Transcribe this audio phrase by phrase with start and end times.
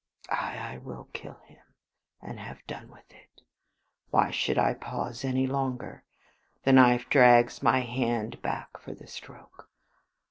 [0.31, 1.61] Ay, I will kill him,
[2.23, 3.43] and have done with it.
[4.09, 6.05] Why should I pause any longer?
[6.63, 9.69] The knife drags my hand back for the stroke.